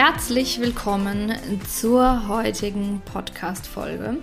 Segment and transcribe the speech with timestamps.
[0.00, 1.32] Herzlich willkommen
[1.66, 4.18] zur heutigen Podcast-Folge.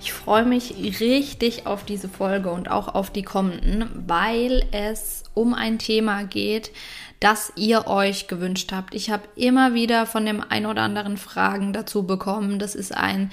[0.00, 5.54] Ich freue mich richtig auf diese Folge und auch auf die kommenden, weil es um
[5.54, 6.72] ein Thema geht,
[7.20, 8.92] das ihr euch gewünscht habt.
[8.92, 12.58] Ich habe immer wieder von dem ein oder anderen Fragen dazu bekommen.
[12.58, 13.30] Das ist ein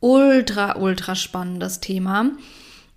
[0.00, 2.32] ultra, ultra spannendes Thema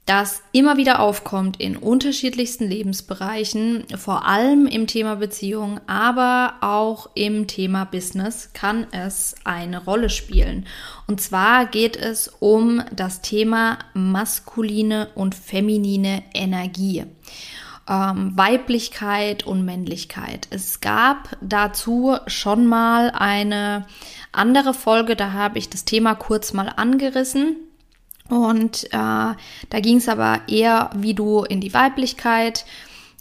[0.10, 7.46] das immer wieder aufkommt in unterschiedlichsten Lebensbereichen, vor allem im Thema Beziehung, aber auch im
[7.46, 10.66] Thema Business kann es eine Rolle spielen.
[11.06, 17.06] Und zwar geht es um das Thema maskuline und feminine Energie.
[17.88, 20.48] Ähm, Weiblichkeit und Männlichkeit.
[20.50, 23.86] Es gab dazu schon mal eine
[24.32, 27.69] andere Folge, da habe ich das Thema kurz mal angerissen.
[28.30, 32.66] Und äh, da ging es aber eher, wie du in die Weiblichkeit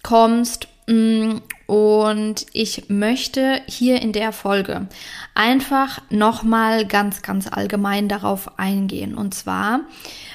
[0.02, 0.68] kommst.
[0.86, 4.88] Mm, und ich möchte hier in der Folge
[5.34, 9.14] einfach nochmal ganz, ganz allgemein darauf eingehen.
[9.14, 9.80] Und zwar,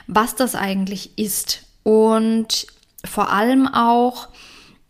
[0.07, 1.63] was das eigentlich ist.
[1.83, 2.67] Und
[3.05, 4.27] vor allem auch,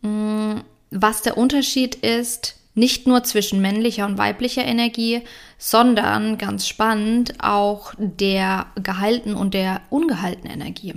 [0.02, 0.56] mm,
[0.90, 5.22] was der Unterschied ist nicht nur zwischen männlicher und weiblicher Energie,
[5.58, 10.94] sondern ganz spannend auch der gehalten und der ungehaltenen Energie.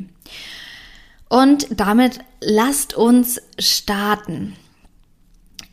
[1.30, 4.56] Und damit lasst uns starten.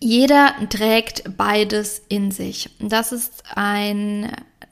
[0.00, 2.70] Jeder trägt beides in sich.
[2.80, 4.30] Das ist ein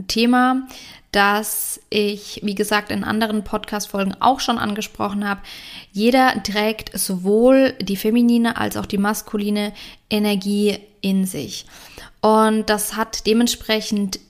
[0.09, 0.67] Thema,
[1.13, 5.43] das ich, wie gesagt, in anderen Podcast-Folgen auch schon angesprochen habe.
[5.93, 9.73] Jeder trägt sowohl die feminine als auch die maskuline
[10.09, 11.67] Energie in sich.
[12.23, 14.21] Und das hat dementsprechend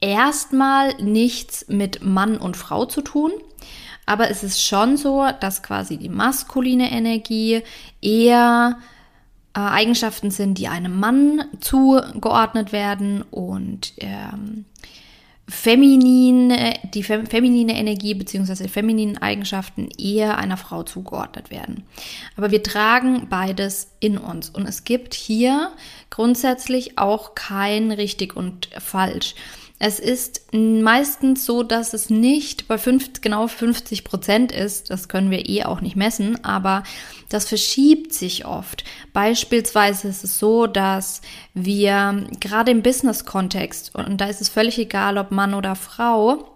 [0.00, 3.32] erstmal nichts mit Mann und Frau zu tun.
[4.06, 7.62] Aber es ist schon so, dass quasi die maskuline Energie
[8.00, 8.78] eher
[9.54, 14.64] äh, Eigenschaften sind, die einem Mann zugeordnet werden und ähm,
[15.52, 18.68] feminine, die feminine Energie bzw.
[18.68, 21.84] femininen Eigenschaften eher einer Frau zugeordnet werden.
[22.36, 25.70] Aber wir tragen beides in uns und es gibt hier
[26.08, 29.34] grundsätzlich auch kein richtig und falsch.
[29.84, 34.90] Es ist meistens so, dass es nicht bei 50, genau 50 Prozent ist.
[34.90, 36.84] Das können wir eh auch nicht messen, aber
[37.30, 38.84] das verschiebt sich oft.
[39.12, 41.20] Beispielsweise ist es so, dass
[41.52, 46.48] wir gerade im Business-Kontext, und da ist es völlig egal, ob Mann oder Frau,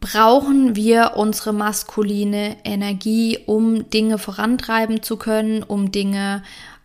[0.00, 6.42] brauchen wir unsere maskuline Energie, um Dinge vorantreiben zu können, um Dinge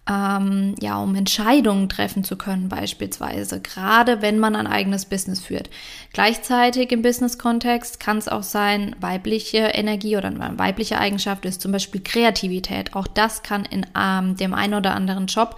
[0.09, 5.69] ähm, ja, um Entscheidungen treffen zu können, beispielsweise, gerade wenn man ein eigenes Business führt.
[6.11, 11.71] Gleichzeitig im Business-Kontext kann es auch sein, weibliche Energie oder eine weibliche Eigenschaft ist zum
[11.71, 12.95] Beispiel Kreativität.
[12.95, 15.55] Auch das kann in ähm, dem einen oder anderen Job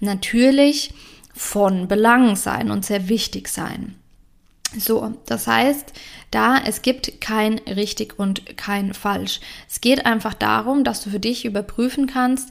[0.00, 0.92] natürlich
[1.34, 3.94] von Belang sein und sehr wichtig sein.
[4.76, 5.94] So, das heißt,
[6.30, 9.40] da es gibt kein richtig und kein falsch.
[9.66, 12.50] Es geht einfach darum, dass du für dich überprüfen kannst,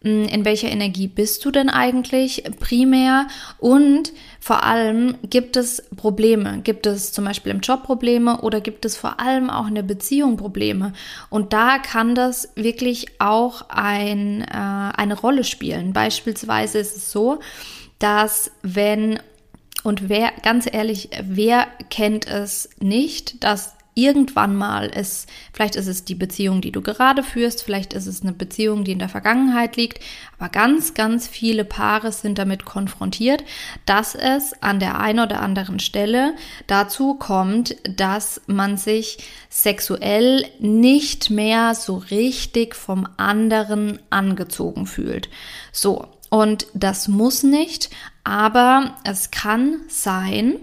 [0.00, 3.26] in welcher Energie bist du denn eigentlich primär?
[3.58, 8.84] Und vor allem gibt es Probleme, gibt es zum Beispiel im Job Probleme oder gibt
[8.84, 10.92] es vor allem auch in der Beziehung Probleme?
[11.30, 15.92] Und da kann das wirklich auch ein, äh, eine Rolle spielen.
[15.92, 17.40] Beispielsweise ist es so,
[17.98, 19.18] dass wenn
[19.84, 26.04] und wer, ganz ehrlich, wer kennt es nicht, dass irgendwann mal es, vielleicht ist es
[26.04, 29.76] die Beziehung, die du gerade führst, vielleicht ist es eine Beziehung, die in der Vergangenheit
[29.76, 30.02] liegt,
[30.38, 33.42] aber ganz, ganz viele Paare sind damit konfrontiert,
[33.86, 36.34] dass es an der einen oder anderen Stelle
[36.68, 39.18] dazu kommt, dass man sich
[39.50, 45.28] sexuell nicht mehr so richtig vom anderen angezogen fühlt.
[45.72, 46.06] So.
[46.30, 47.88] Und das muss nicht,
[48.22, 50.56] aber es kann sein,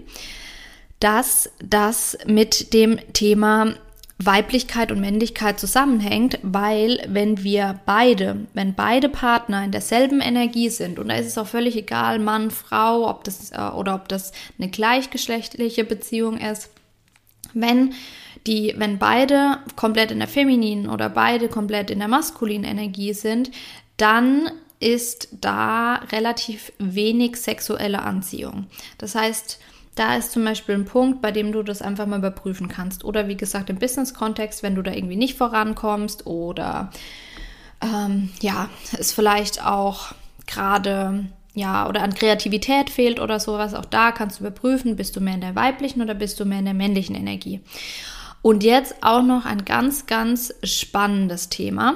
[1.00, 3.74] dass das mit dem Thema
[4.18, 10.98] Weiblichkeit und Männlichkeit zusammenhängt, weil wenn wir beide, wenn beide Partner in derselben Energie sind,
[10.98, 14.32] und da ist es auch völlig egal, Mann, Frau, ob das äh, oder ob das
[14.58, 16.70] eine gleichgeschlechtliche Beziehung ist,
[17.52, 17.94] Wenn
[18.46, 23.50] die, wenn beide komplett in der femininen oder beide komplett in der maskulinen Energie sind,
[23.96, 28.66] dann ist da relativ wenig sexuelle Anziehung.
[28.98, 29.58] Das heißt,
[29.96, 33.04] da ist zum Beispiel ein Punkt, bei dem du das einfach mal überprüfen kannst.
[33.04, 36.90] Oder wie gesagt, im Business-Kontext, wenn du da irgendwie nicht vorankommst oder
[37.82, 40.12] ähm, ja, es vielleicht auch
[40.46, 45.20] gerade ja, oder an Kreativität fehlt oder sowas, auch da kannst du überprüfen, bist du
[45.20, 47.62] mehr in der weiblichen oder bist du mehr in der männlichen Energie.
[48.42, 51.94] Und jetzt auch noch ein ganz, ganz spannendes Thema.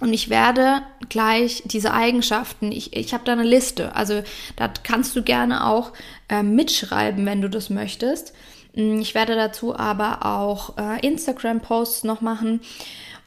[0.00, 4.22] Und ich werde gleich diese Eigenschaften, ich, ich habe da eine Liste, also
[4.56, 5.92] da kannst du gerne auch
[6.28, 8.32] äh, mitschreiben, wenn du das möchtest.
[8.74, 12.60] Mm, ich werde dazu aber auch äh, Instagram-Posts noch machen.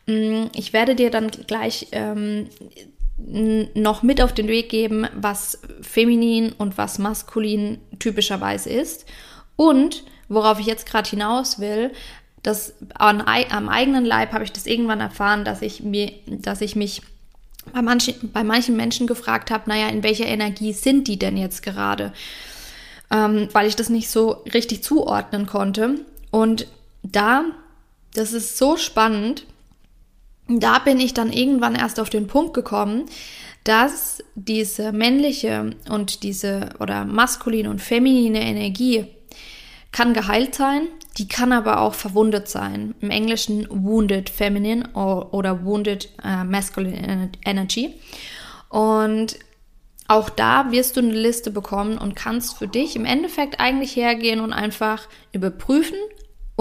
[0.06, 2.47] Mm, ich werde dir dann gleich ähm,
[3.75, 9.06] noch mit auf den Weg geben, was feminin und was maskulin typischerweise ist.
[9.56, 11.91] Und worauf ich jetzt gerade hinaus will,
[12.44, 16.76] das an, am eigenen Leib habe ich das irgendwann erfahren, dass ich mir, dass ich
[16.76, 17.02] mich
[17.72, 21.62] bei manchen, bei manchen Menschen gefragt habe, naja, in welcher Energie sind die denn jetzt
[21.62, 22.14] gerade?
[23.12, 26.00] Ähm, weil ich das nicht so richtig zuordnen konnte.
[26.32, 26.68] Und
[27.04, 27.44] da,
[28.14, 29.46] das ist so spannend,
[30.48, 33.06] da bin ich dann irgendwann erst auf den Punkt gekommen,
[33.64, 39.06] dass diese männliche und diese oder maskuline und feminine Energie
[39.92, 42.96] kann geheilt sein, die kann aber auch verwundet sein.
[43.02, 47.96] Im Englischen wounded feminine oder wounded uh, masculine energy.
[48.70, 49.38] Und
[50.08, 54.40] auch da wirst du eine Liste bekommen und kannst für dich im Endeffekt eigentlich hergehen
[54.40, 55.98] und einfach überprüfen,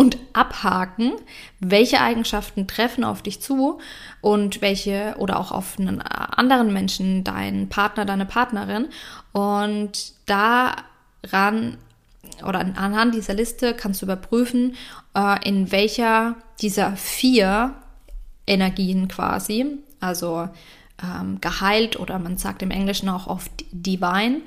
[0.00, 1.12] und abhaken,
[1.58, 3.80] welche Eigenschaften treffen auf dich zu
[4.22, 8.88] und welche oder auch auf einen anderen Menschen, deinen Partner, deine Partnerin.
[9.32, 11.76] Und daran
[12.46, 14.76] oder anhand dieser Liste kannst du überprüfen,
[15.14, 17.74] äh, in welcher dieser vier
[18.46, 20.48] Energien quasi, also
[21.02, 24.42] ähm, geheilt oder man sagt im Englischen auch oft divine,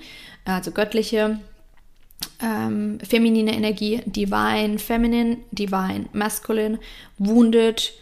[0.46, 1.40] also göttliche
[2.42, 6.80] ähm, feminine Energie, divine, feminine, divine, masculine,
[7.18, 7.94] wounded,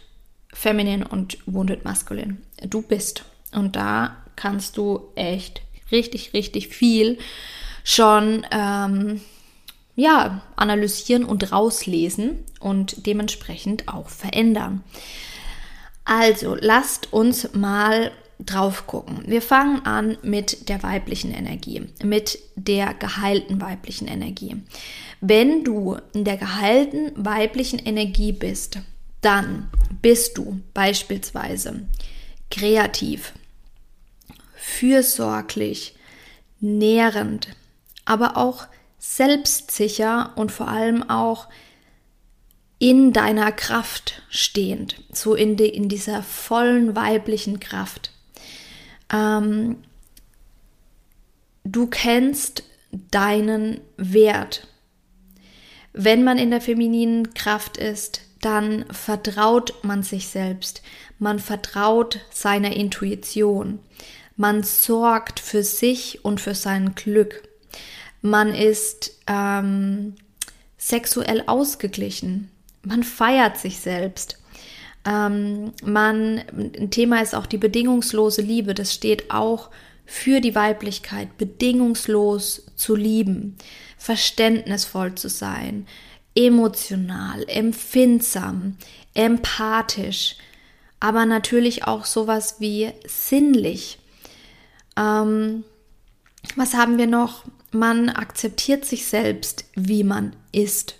[0.52, 2.38] feminine und wounded, masculine.
[2.62, 3.24] Du bist.
[3.52, 7.18] Und da kannst du echt richtig, richtig viel
[7.84, 9.20] schon ähm,
[9.94, 14.82] ja, analysieren und rauslesen und dementsprechend auch verändern.
[16.04, 19.22] Also lasst uns mal drauf gucken.
[19.26, 24.56] Wir fangen an mit der weiblichen Energie, mit der geheilten weiblichen Energie.
[25.20, 28.78] Wenn du in der geheilten weiblichen Energie bist,
[29.20, 31.86] dann bist du beispielsweise
[32.50, 33.32] kreativ,
[34.56, 35.94] fürsorglich,
[36.58, 37.48] nährend,
[38.04, 38.66] aber auch
[39.04, 41.48] selbstsicher und vor allem auch
[42.78, 48.12] in deiner Kraft stehend, so in, die, in dieser vollen weiblichen Kraft.
[49.12, 49.78] Ähm,
[51.64, 52.62] du kennst
[53.10, 54.68] deinen Wert.
[55.92, 60.80] Wenn man in der femininen Kraft ist, dann vertraut man sich selbst.
[61.18, 63.80] Man vertraut seiner Intuition.
[64.36, 67.48] Man sorgt für sich und für sein Glück.
[68.22, 70.14] Man ist ähm,
[70.78, 72.50] sexuell ausgeglichen.
[72.82, 74.38] Man feiert sich selbst.
[75.04, 76.42] Ähm, man,
[76.78, 78.74] ein Thema ist auch die bedingungslose Liebe.
[78.74, 79.70] Das steht auch
[80.06, 83.56] für die Weiblichkeit, bedingungslos zu lieben,
[83.96, 85.86] verständnisvoll zu sein,
[86.34, 88.76] emotional, empfindsam,
[89.14, 90.36] empathisch,
[91.00, 93.98] aber natürlich auch sowas wie sinnlich.
[94.96, 95.64] Ähm,
[96.56, 97.44] was haben wir noch?
[97.72, 100.96] Man akzeptiert sich selbst, wie man ist.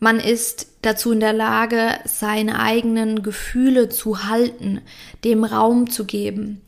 [0.00, 4.80] Man ist dazu in der Lage, seine eigenen Gefühle zu halten,
[5.24, 6.60] dem Raum zu geben.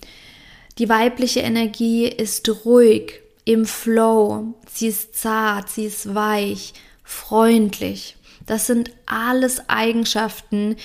[0.79, 8.17] Die weibliche Energie ist ruhig, im Flow, sie ist zart, sie ist weich, freundlich.
[8.47, 10.77] Das sind alles Eigenschaften,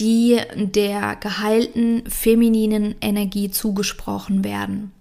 [0.00, 4.92] die der geheilten femininen Energie zugesprochen werden.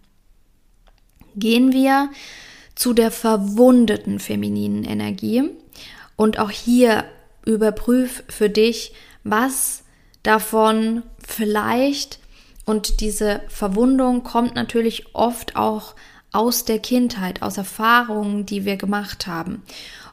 [1.36, 2.10] Gehen wir
[2.76, 5.50] zu der verwundeten femininen Energie.
[6.16, 7.06] Und auch hier
[7.46, 9.84] überprüf für dich, was
[10.24, 12.20] davon vielleicht
[12.66, 15.96] und diese Verwundung kommt natürlich oft auch
[16.32, 19.62] aus der Kindheit, aus Erfahrungen, die wir gemacht haben.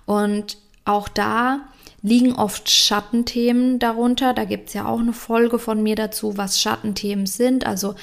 [0.05, 1.61] Und auch da
[2.03, 4.35] liegen oft Schattenthemen darunter.
[4.35, 7.67] Da gibt es ja auch eine Folge von mir dazu, was Schattenthemen sind.
[7.67, 7.95] Also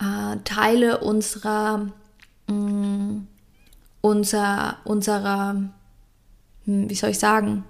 [0.00, 1.88] äh, Teile unserer,
[2.46, 3.26] mh, mm,
[4.00, 5.70] unser, unserer
[6.64, 7.64] hm, wie soll ich sagen,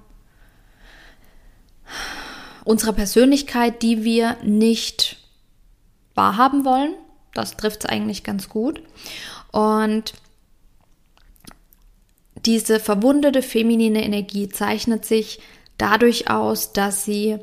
[2.64, 5.16] unserer Persönlichkeit, die wir nicht
[6.14, 6.94] wahrhaben wollen.
[7.32, 8.82] Das trifft es eigentlich ganz gut.
[9.52, 10.14] Und
[12.44, 15.40] diese verwundete feminine Energie zeichnet sich
[15.78, 17.38] dadurch aus, dass sie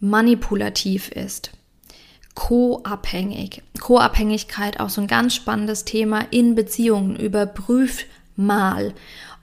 [0.00, 1.52] manipulativ ist.
[2.34, 3.62] Co-abhängig.
[3.80, 7.16] Co-Abhängigkeit auch so ein ganz spannendes Thema in Beziehungen.
[7.16, 8.94] Überprüf mal,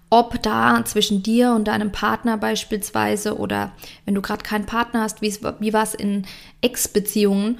[0.09, 3.73] ob da zwischen dir und deinem Partner beispielsweise oder
[4.05, 5.33] wenn du gerade keinen Partner hast, wie,
[5.73, 6.25] war es in
[6.61, 7.59] Ex-Beziehungen,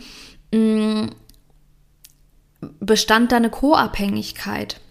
[0.51, 1.09] mm,
[2.79, 4.81] bestand da eine Co-Abhängigkeit.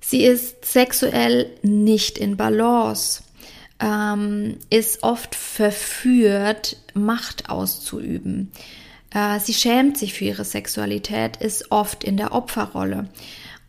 [0.00, 3.22] Sie ist sexuell nicht in Balance,
[3.82, 8.52] ähm, ist oft verführt, Macht auszuüben.
[9.10, 13.08] Äh, sie schämt sich für ihre Sexualität, ist oft in der Opferrolle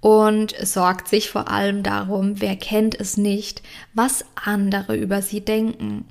[0.01, 3.61] und sorgt sich vor allem darum, wer kennt es nicht,
[3.93, 6.05] was andere über sie denken.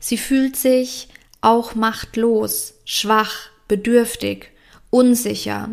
[0.00, 1.08] Sie fühlt sich
[1.40, 4.50] auch machtlos, schwach, bedürftig,
[4.90, 5.70] unsicher.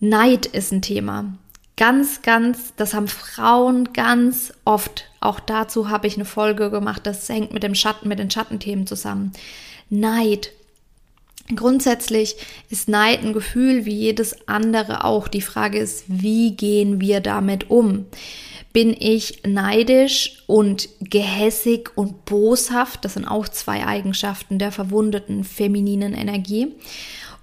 [0.00, 1.36] Neid ist ein Thema.
[1.78, 5.04] Ganz, ganz, das haben Frauen ganz oft.
[5.20, 7.06] Auch dazu habe ich eine Folge gemacht.
[7.06, 9.32] Das hängt mit dem Schatten, mit den Schattenthemen zusammen.
[9.88, 10.50] Neid,
[11.54, 12.36] Grundsätzlich
[12.68, 15.28] ist Neid ein Gefühl wie jedes andere auch.
[15.28, 18.04] Die Frage ist, wie gehen wir damit um?
[18.74, 23.02] Bin ich neidisch und gehässig und boshaft?
[23.04, 26.74] Das sind auch zwei Eigenschaften der verwundeten femininen Energie.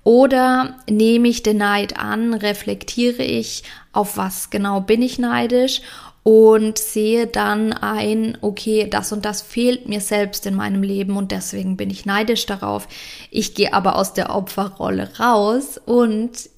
[0.06, 5.82] Oder nehme ich den Neid an, reflektiere ich, auf was genau bin ich neidisch
[6.22, 11.32] und sehe dann ein, okay, das und das fehlt mir selbst in meinem Leben und
[11.32, 12.88] deswegen bin ich neidisch darauf.
[13.32, 16.50] Ich gehe aber aus der Opferrolle raus und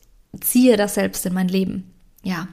[0.42, 1.94] ziehe das selbst in mein Leben.
[2.24, 2.50] Ja.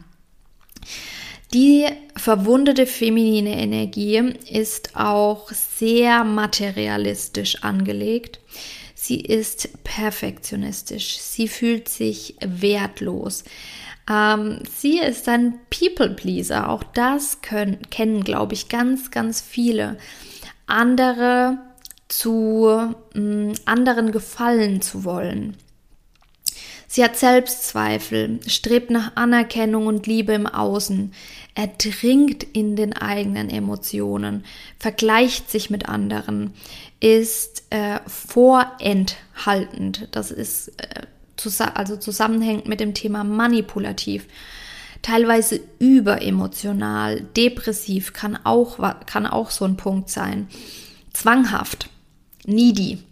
[1.52, 1.86] Die
[2.16, 8.38] verwundete feminine Energie ist auch sehr materialistisch angelegt.
[9.06, 11.18] Sie ist perfektionistisch.
[11.18, 13.44] Sie fühlt sich wertlos.
[14.10, 16.70] Ähm, sie ist ein People-Pleaser.
[16.70, 19.98] Auch das können, kennen, glaube ich, ganz, ganz viele.
[20.66, 21.58] Andere
[22.08, 25.58] zu mh, mm, anderen gefallen zu wollen.
[26.94, 31.12] Sie hat Selbstzweifel, strebt nach Anerkennung und Liebe im Außen,
[31.56, 34.44] erdringt in den eigenen Emotionen,
[34.78, 36.54] vergleicht sich mit anderen,
[37.00, 40.06] ist äh, vorenthaltend.
[40.12, 41.06] Das ist äh,
[41.74, 44.26] also zusammenhängt mit dem Thema manipulativ,
[45.02, 50.46] teilweise überemotional, depressiv kann auch, kann auch so ein Punkt sein.
[51.12, 51.90] Zwanghaft,
[52.46, 53.02] needy,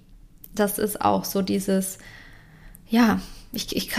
[0.54, 1.98] das ist auch so dieses,
[2.88, 3.20] ja,
[3.52, 3.90] ich, ich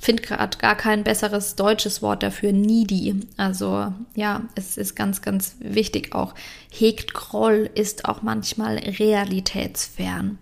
[0.00, 3.14] finde gerade gar kein besseres deutsches Wort dafür, needy.
[3.36, 6.34] Also ja, es ist ganz, ganz wichtig auch.
[6.70, 10.38] Hegt Groll ist auch manchmal realitätsfern.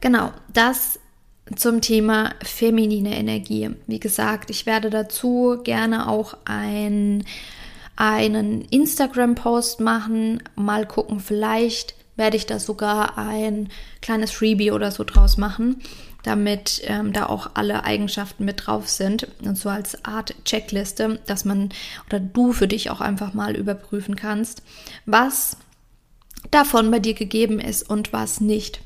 [0.00, 0.98] Genau, das
[1.54, 3.70] zum Thema feminine Energie.
[3.86, 7.24] Wie gesagt, ich werde dazu gerne auch ein,
[7.94, 10.42] einen Instagram-Post machen.
[10.56, 13.68] Mal gucken, vielleicht werde ich da sogar ein
[14.00, 15.80] kleines Freebie oder so draus machen,
[16.22, 19.28] damit ähm, da auch alle Eigenschaften mit drauf sind.
[19.42, 21.70] Und so als Art Checkliste, dass man
[22.06, 24.62] oder du für dich auch einfach mal überprüfen kannst,
[25.06, 25.56] was
[26.50, 28.80] davon bei dir gegeben ist und was nicht.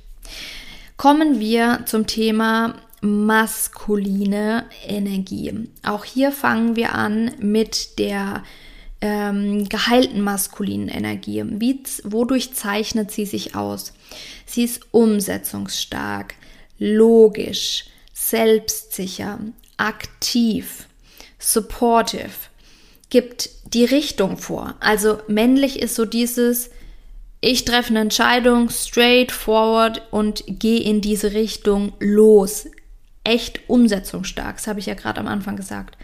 [0.96, 5.68] Kommen wir zum Thema maskuline Energie.
[5.84, 8.42] Auch hier fangen wir an mit der
[9.00, 11.44] ähm, geheilten maskulinen Energie.
[11.46, 13.92] Wie, wodurch zeichnet sie sich aus?
[14.46, 16.34] Sie ist umsetzungsstark,
[16.78, 19.38] logisch, selbstsicher,
[19.76, 20.86] aktiv,
[21.38, 22.30] supportive,
[23.10, 24.74] gibt die Richtung vor.
[24.80, 26.70] Also männlich ist so dieses
[27.40, 32.66] ich treffe eine Entscheidung straightforward und gehe in diese Richtung los.
[33.26, 35.98] Echt umsetzungsstark, das habe ich ja gerade am Anfang gesagt.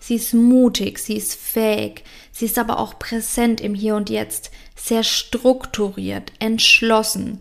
[0.00, 2.02] Sie ist mutig, sie ist fähig,
[2.32, 7.40] sie ist aber auch präsent im Hier und Jetzt, sehr strukturiert, entschlossen,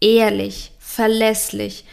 [0.00, 1.84] ehrlich, verlässlich,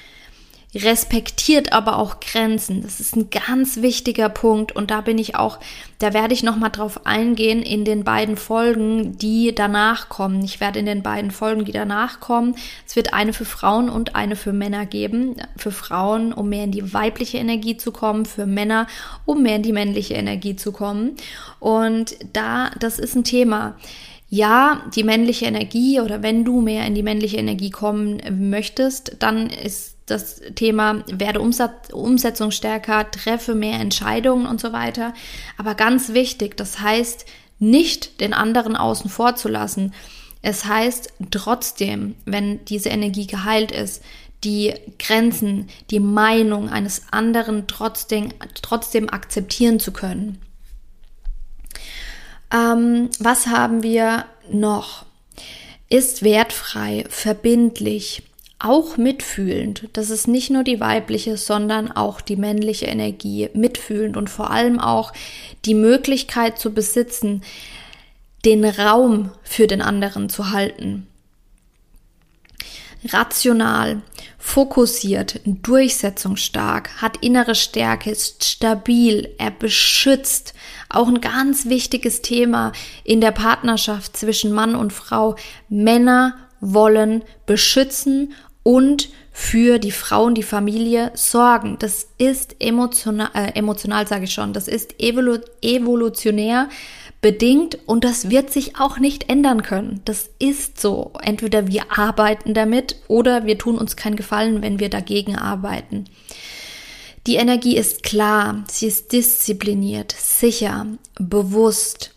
[0.75, 2.81] respektiert aber auch Grenzen.
[2.81, 5.59] Das ist ein ganz wichtiger Punkt und da bin ich auch,
[5.99, 10.43] da werde ich noch mal drauf eingehen in den beiden Folgen, die danach kommen.
[10.43, 12.55] Ich werde in den beiden Folgen, die danach kommen,
[12.85, 15.35] es wird eine für Frauen und eine für Männer geben.
[15.55, 18.87] Für Frauen, um mehr in die weibliche Energie zu kommen, für Männer,
[19.25, 21.15] um mehr in die männliche Energie zu kommen.
[21.59, 23.75] Und da, das ist ein Thema
[24.29, 29.49] ja, die männliche Energie oder wenn du mehr in die männliche Energie kommen möchtest, dann
[29.49, 35.13] ist das Thema werde Umsatz, umsetzungsstärker, treffe mehr Entscheidungen und so weiter.
[35.57, 37.25] Aber ganz wichtig, das heißt,
[37.59, 39.93] nicht den anderen außen vor zu lassen.
[40.41, 44.03] Es heißt trotzdem, wenn diese Energie geheilt ist,
[44.43, 48.29] die Grenzen, die Meinung eines anderen trotzdem,
[48.61, 50.39] trotzdem akzeptieren zu können.
[52.53, 55.05] Ähm, was haben wir noch?
[55.89, 58.23] Ist wertfrei, verbindlich,
[58.59, 59.87] auch mitfühlend.
[59.93, 64.79] Das ist nicht nur die weibliche, sondern auch die männliche Energie mitfühlend und vor allem
[64.79, 65.13] auch
[65.65, 67.43] die Möglichkeit zu besitzen,
[68.45, 71.07] den Raum für den anderen zu halten
[73.05, 74.01] rational,
[74.37, 80.53] fokussiert, durchsetzungsstark, hat innere Stärke, ist stabil, er beschützt.
[80.89, 82.71] Auch ein ganz wichtiges Thema
[83.03, 85.35] in der Partnerschaft zwischen Mann und Frau.
[85.69, 91.77] Männer wollen beschützen und für die Frau und die Familie sorgen.
[91.77, 96.69] Das ist emotional, äh, emotional sage ich schon, das ist evolu evolutionär
[97.27, 99.99] bedingt und das wird sich auch nicht ändern können.
[100.05, 101.11] Das ist so.
[101.21, 106.05] Entweder wir arbeiten damit oder wir tun uns keinen Gefallen, wenn wir dagegen arbeiten.
[107.25, 110.85] Die Energie ist klar, sie ist diszipliniert, sicher,
[111.19, 112.13] bewusst,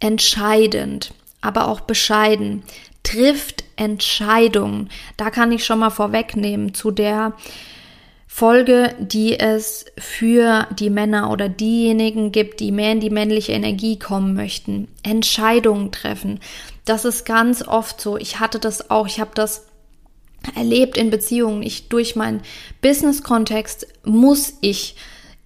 [0.00, 2.62] entscheidend, aber auch bescheiden,
[3.02, 4.88] trifft Entscheidungen.
[5.18, 7.34] Da kann ich schon mal vorwegnehmen zu der
[8.26, 13.98] Folge, die es für die Männer oder diejenigen gibt, die mehr in die männliche Energie
[13.98, 14.88] kommen möchten.
[15.02, 16.40] Entscheidungen treffen.
[16.84, 18.16] Das ist ganz oft so.
[18.16, 19.06] Ich hatte das auch.
[19.06, 19.66] Ich habe das
[20.56, 21.62] erlebt in Beziehungen.
[21.62, 22.42] Ich durch meinen
[22.82, 24.96] Business-Kontext muss ich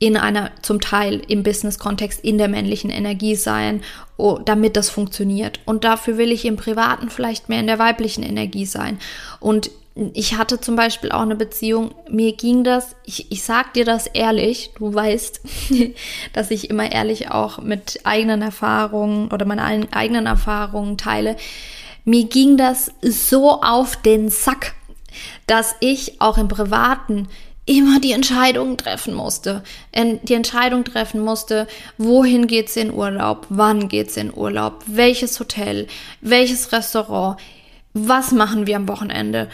[0.01, 3.83] in einer, zum Teil im Business-Kontext in der männlichen Energie sein,
[4.45, 5.61] damit das funktioniert.
[5.65, 8.99] Und dafür will ich im Privaten vielleicht mehr in der weiblichen Energie sein.
[9.41, 9.71] Und
[10.15, 14.07] ich hatte zum Beispiel auch eine Beziehung, mir ging das, ich, ich sag dir das
[14.07, 15.41] ehrlich, du weißt,
[16.33, 21.37] dass ich immer ehrlich auch mit eigenen Erfahrungen oder meinen eigenen Erfahrungen teile.
[22.05, 24.75] Mir ging das so auf den Sack,
[25.47, 27.29] dass ich auch im Privaten
[27.67, 29.63] immer die Entscheidung treffen musste.
[29.95, 31.67] Die Entscheidung treffen musste,
[31.99, 35.87] wohin geht's in Urlaub, wann geht's in Urlaub, welches Hotel,
[36.21, 37.39] welches Restaurant,
[37.95, 39.49] was machen wir am Wochenende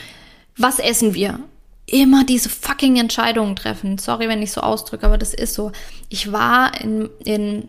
[0.56, 1.40] was essen wir?
[1.86, 3.98] Immer diese fucking Entscheidungen treffen.
[3.98, 5.72] Sorry, wenn ich so ausdrücke, aber das ist so.
[6.08, 7.68] Ich war in, in,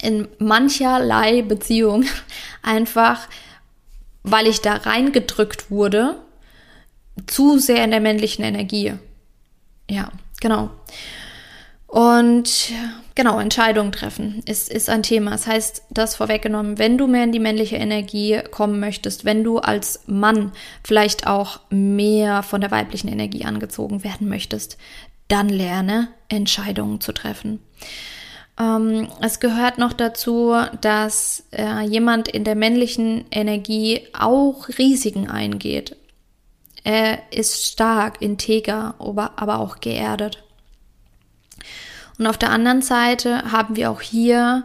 [0.00, 2.04] in mancherlei Beziehung
[2.62, 3.28] einfach,
[4.22, 6.16] weil ich da reingedrückt wurde,
[7.26, 8.94] zu sehr in der männlichen Energie.
[9.90, 10.70] Ja, genau.
[11.88, 12.70] Und
[13.18, 15.32] genau, Entscheidungen treffen ist, ist ein Thema.
[15.32, 19.58] Das heißt, das vorweggenommen, wenn du mehr in die männliche Energie kommen möchtest, wenn du
[19.58, 20.52] als Mann
[20.84, 24.78] vielleicht auch mehr von der weiblichen Energie angezogen werden möchtest,
[25.26, 27.58] dann lerne Entscheidungen zu treffen.
[28.56, 35.96] Ähm, es gehört noch dazu, dass äh, jemand in der männlichen Energie auch Risiken eingeht.
[36.84, 40.44] Er ist stark, integer, aber, aber auch geerdet.
[42.18, 44.64] Und auf der anderen Seite haben wir auch hier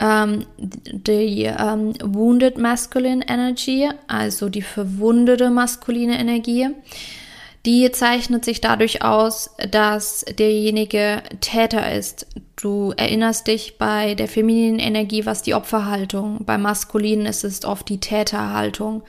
[0.00, 6.68] ähm, die ähm, Wounded Masculine Energy, also die verwundete maskuline Energie.
[7.66, 12.26] Die zeichnet sich dadurch aus, dass derjenige Täter ist.
[12.56, 17.88] Du erinnerst dich bei der femininen Energie, was die Opferhaltung, bei maskulinen ist es oft
[17.88, 19.02] die Täterhaltung.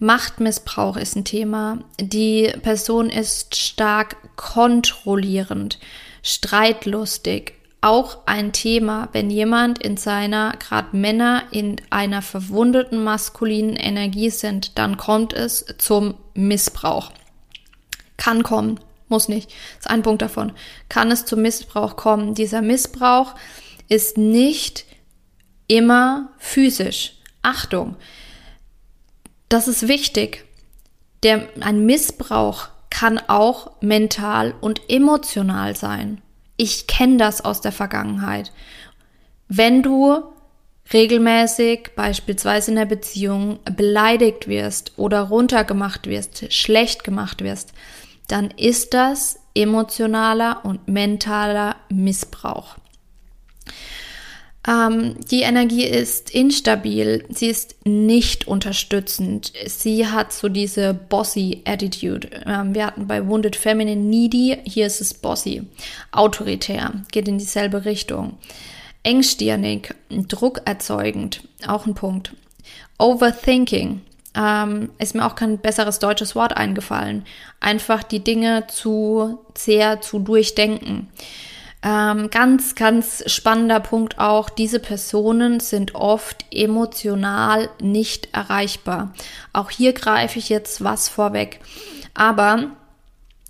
[0.00, 1.78] Machtmissbrauch ist ein Thema.
[2.00, 5.78] Die Person ist stark kontrollierend
[6.22, 7.54] streitlustig.
[7.82, 14.78] Auch ein Thema, wenn jemand in seiner, gerade Männer, in einer verwundeten maskulinen Energie sind,
[14.78, 17.10] dann kommt es zum Missbrauch.
[18.18, 18.78] Kann kommen,
[19.08, 19.50] muss nicht.
[19.78, 20.52] ist ein Punkt davon.
[20.90, 22.34] Kann es zum Missbrauch kommen.
[22.34, 23.34] Dieser Missbrauch
[23.88, 24.84] ist nicht
[25.66, 27.14] immer physisch.
[27.42, 27.96] Achtung,
[29.48, 30.44] das ist wichtig.
[31.22, 36.20] Der, ein Missbrauch kann auch mental und emotional sein.
[36.56, 38.52] Ich kenne das aus der Vergangenheit.
[39.48, 40.22] Wenn du
[40.92, 47.72] regelmäßig, beispielsweise in der Beziehung, beleidigt wirst oder runtergemacht wirst, schlecht gemacht wirst,
[48.28, 52.76] dann ist das emotionaler und mentaler Missbrauch.
[54.68, 59.52] Ähm, die Energie ist instabil, sie ist nicht unterstützend.
[59.66, 62.28] Sie hat so diese bossy Attitude.
[62.46, 65.62] Ähm, wir hatten bei Wounded Feminine Needy, hier ist es bossy.
[66.12, 68.36] Autoritär, geht in dieselbe Richtung.
[69.02, 72.34] Engstirnig, druckerzeugend, auch ein Punkt.
[72.98, 74.02] Overthinking,
[74.36, 77.24] ähm, ist mir auch kein besseres deutsches Wort eingefallen.
[77.60, 81.08] Einfach die Dinge zu sehr zu durchdenken
[81.82, 89.14] Ähm, ganz, ganz spannender Punkt auch, diese Personen sind oft emotional nicht erreichbar.
[89.52, 91.60] Auch hier greife ich jetzt was vorweg.
[92.12, 92.72] Aber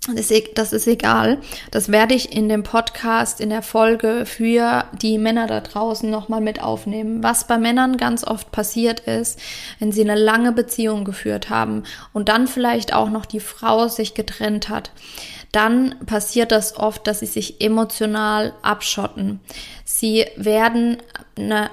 [0.09, 1.37] E-, das ist egal.
[1.69, 6.41] Das werde ich in dem Podcast, in der Folge für die Männer da draußen nochmal
[6.41, 7.21] mit aufnehmen.
[7.21, 9.39] Was bei Männern ganz oft passiert ist,
[9.77, 14.15] wenn sie eine lange Beziehung geführt haben und dann vielleicht auch noch die Frau sich
[14.15, 14.91] getrennt hat,
[15.51, 19.41] dann passiert das oft, dass sie sich emotional abschotten.
[19.83, 20.97] Sie werden
[21.37, 21.69] eine,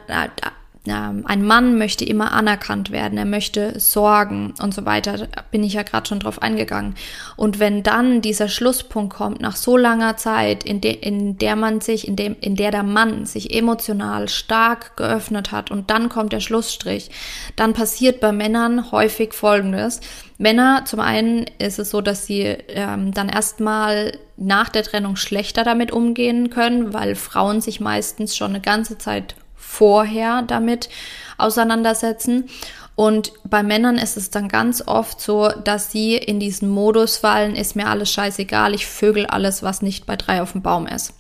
[0.90, 5.18] ein Mann möchte immer anerkannt werden, er möchte sorgen und so weiter.
[5.18, 6.94] Da bin ich ja gerade schon drauf eingegangen.
[7.36, 11.80] Und wenn dann dieser Schlusspunkt kommt, nach so langer Zeit, in, de, in der man
[11.80, 16.32] sich, in, dem, in der der Mann sich emotional stark geöffnet hat und dann kommt
[16.32, 17.10] der Schlussstrich,
[17.56, 20.00] dann passiert bei Männern häufig Folgendes.
[20.38, 25.64] Männer, zum einen ist es so, dass sie ähm, dann erstmal nach der Trennung schlechter
[25.64, 29.34] damit umgehen können, weil Frauen sich meistens schon eine ganze Zeit
[29.68, 30.88] vorher damit
[31.36, 32.48] auseinandersetzen.
[32.96, 37.54] Und bei Männern ist es dann ganz oft so, dass sie in diesen Modus fallen,
[37.54, 41.12] ist mir alles scheißegal, ich vögel alles, was nicht bei drei auf dem Baum ist.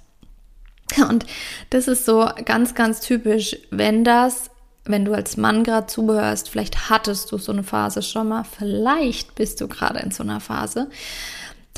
[1.08, 1.24] Und
[1.70, 4.50] das ist so ganz, ganz typisch, wenn das,
[4.86, 9.34] wenn du als Mann gerade zubehörst, vielleicht hattest du so eine Phase schon mal, vielleicht
[9.34, 10.90] bist du gerade in so einer Phase,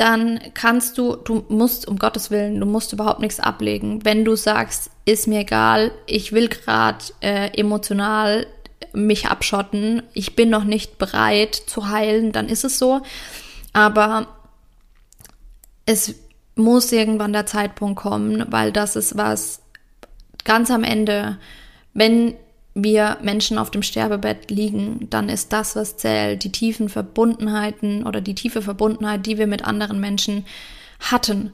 [0.00, 4.02] dann kannst du, du musst, um Gottes Willen, du musst überhaupt nichts ablegen.
[4.02, 8.46] Wenn du sagst, ist mir egal, ich will gerade äh, emotional
[8.94, 13.02] mich abschotten, ich bin noch nicht bereit zu heilen, dann ist es so.
[13.74, 14.26] Aber
[15.84, 16.14] es
[16.54, 19.60] muss irgendwann der Zeitpunkt kommen, weil das ist was
[20.44, 21.36] ganz am Ende,
[21.92, 22.36] wenn
[22.74, 28.20] wir Menschen auf dem Sterbebett liegen, dann ist das, was zählt, die tiefen Verbundenheiten oder
[28.20, 30.46] die tiefe Verbundenheit, die wir mit anderen Menschen
[31.00, 31.52] hatten.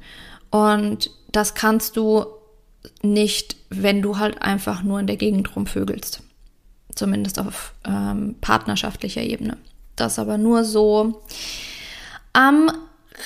[0.51, 2.27] Und das kannst du
[3.03, 6.23] nicht, wenn du halt einfach nur in der Gegend rumvögelst.
[6.95, 9.59] Zumindest auf ähm, partnerschaftlicher Ebene.
[9.97, 11.23] Das aber nur so
[12.33, 12.71] am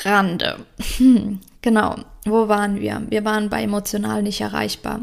[0.04, 0.64] Rande.
[1.62, 3.02] genau, wo waren wir?
[3.08, 5.00] Wir waren bei emotional nicht erreichbar.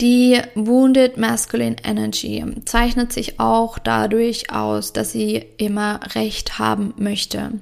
[0.00, 7.52] Die Wounded Masculine Energy zeichnet sich auch dadurch aus, dass sie immer Recht haben möchte,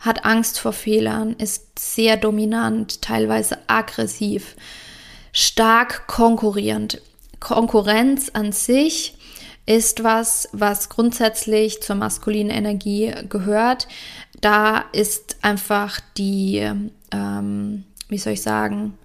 [0.00, 4.56] hat Angst vor Fehlern, ist sehr dominant, teilweise aggressiv,
[5.32, 7.00] stark konkurrierend.
[7.38, 9.14] Konkurrenz an sich
[9.66, 13.88] ist was, was grundsätzlich zur maskulinen Energie gehört.
[14.40, 16.68] Da ist einfach die,
[17.12, 18.96] ähm, wie soll ich sagen,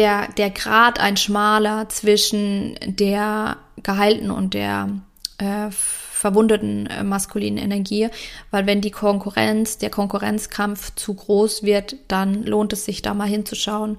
[0.00, 4.88] der, der Grad ein schmaler zwischen der geheilten und der
[5.36, 8.08] äh, verwundeten äh, maskulinen Energie,
[8.50, 13.28] weil wenn die Konkurrenz, der Konkurrenzkampf zu groß wird, dann lohnt es sich da mal
[13.28, 13.98] hinzuschauen.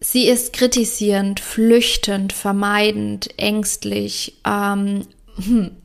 [0.00, 5.06] Sie ist kritisierend, flüchtend, vermeidend, ängstlich, ähm, hm,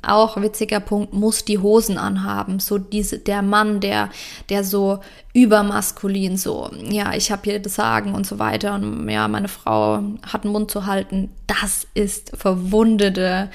[0.01, 2.59] auch witziger Punkt, muss die Hosen anhaben.
[2.59, 4.09] So diese, der Mann, der,
[4.49, 4.99] der so
[5.33, 10.03] übermaskulin, so, ja, ich habe hier das Sagen und so weiter und ja, meine Frau
[10.23, 11.29] hat den Mund zu halten.
[11.47, 13.49] Das ist verwundete,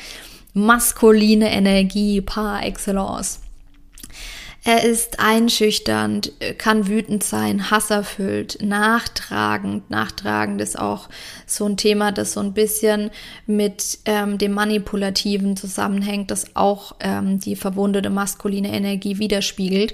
[0.52, 3.40] maskuline Energie par excellence.
[4.66, 9.90] Er ist einschüchternd, kann wütend sein, hasserfüllt, nachtragend.
[9.90, 11.10] Nachtragend ist auch
[11.46, 13.10] so ein Thema, das so ein bisschen
[13.46, 19.92] mit ähm, dem Manipulativen zusammenhängt, das auch ähm, die verwundete maskuline Energie widerspiegelt.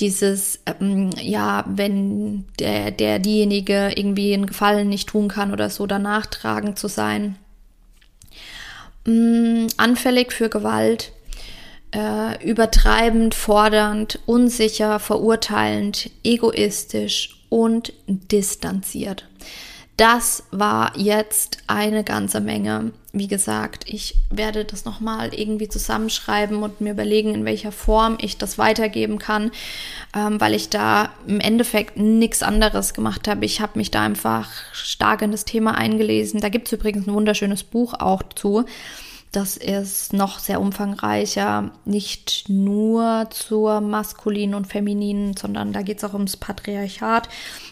[0.00, 5.86] Dieses, ähm, ja, wenn der, der diejenige irgendwie einen Gefallen nicht tun kann oder so,
[5.86, 7.36] danach tragend zu sein.
[9.04, 11.12] Mm, anfällig für Gewalt,
[11.92, 19.26] äh, übertreibend, fordernd, unsicher, verurteilend, egoistisch und distanziert.
[19.96, 22.92] Das war jetzt eine ganze Menge.
[23.14, 28.36] Wie gesagt, ich werde das nochmal irgendwie zusammenschreiben und mir überlegen, in welcher Form ich
[28.36, 29.52] das weitergeben kann,
[30.14, 33.46] ähm, weil ich da im Endeffekt nichts anderes gemacht habe.
[33.46, 36.42] Ich habe mich da einfach stark in das Thema eingelesen.
[36.42, 38.66] Da gibt es übrigens ein wunderschönes Buch auch zu.
[39.36, 46.04] Das ist noch sehr umfangreicher, nicht nur zur maskulinen und femininen, sondern da geht es
[46.04, 47.28] auch ums Patriarchat.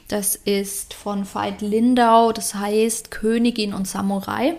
[0.09, 4.57] Das ist von Veit Lindau, das heißt Königin und Samurai.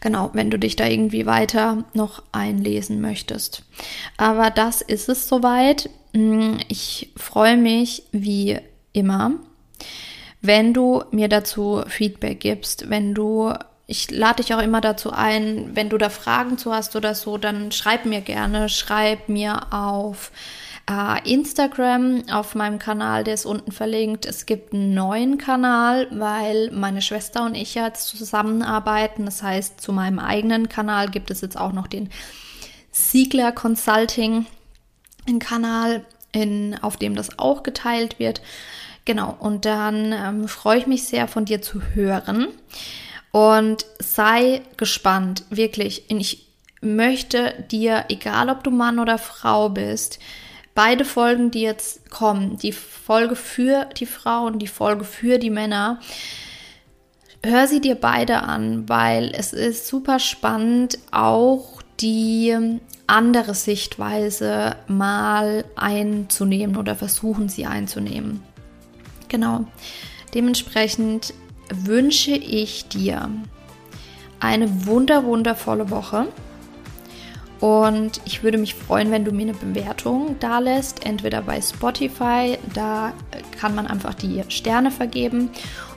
[0.00, 3.62] Genau, wenn du dich da irgendwie weiter noch einlesen möchtest.
[4.16, 5.90] Aber das ist es soweit.
[6.14, 8.58] Hm, ich freue mich wie
[8.94, 9.32] immer,
[10.40, 13.52] wenn du mir dazu Feedback gibst, wenn du
[13.90, 17.38] ich lade dich auch immer dazu ein, wenn du da Fragen zu hast oder so,
[17.38, 20.30] dann schreib mir gerne, schreib mir auf
[20.88, 24.26] äh, Instagram auf meinem Kanal, der ist unten verlinkt.
[24.26, 29.24] Es gibt einen neuen Kanal, weil meine Schwester und ich jetzt zusammenarbeiten.
[29.24, 32.10] Das heißt, zu meinem eigenen Kanal gibt es jetzt auch noch den
[32.92, 34.44] Siegler Consulting
[35.40, 38.42] Kanal, in, auf dem das auch geteilt wird.
[39.06, 42.48] Genau, und dann ähm, freue ich mich sehr, von dir zu hören.
[43.30, 46.04] Und sei gespannt, wirklich.
[46.08, 46.48] Ich
[46.80, 50.18] möchte dir, egal ob du Mann oder Frau bist,
[50.74, 56.00] beide Folgen, die jetzt kommen, die Folge für die Frauen, die Folge für die Männer,
[57.44, 65.64] hör sie dir beide an, weil es ist super spannend, auch die andere Sichtweise mal
[65.74, 68.42] einzunehmen oder versuchen sie einzunehmen.
[69.28, 69.64] Genau.
[70.34, 71.34] Dementsprechend
[71.72, 73.30] wünsche ich dir
[74.40, 76.26] eine wunder wundervolle Woche.
[77.60, 82.56] Und ich würde mich freuen, wenn du mir eine Bewertung da lässt, entweder bei Spotify,
[82.72, 83.12] da
[83.58, 85.50] kann man einfach die Sterne vergeben,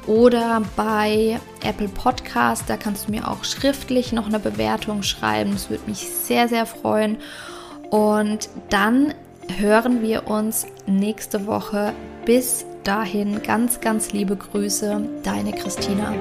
[0.08, 5.52] oder bei Apple Podcast, da kannst du mir auch schriftlich noch eine Bewertung schreiben.
[5.52, 7.18] Das würde mich sehr, sehr freuen.
[7.92, 9.14] Und dann
[9.60, 11.94] hören wir uns nächste Woche.
[12.26, 16.14] Bis dahin ganz, ganz liebe Grüße, deine Christina.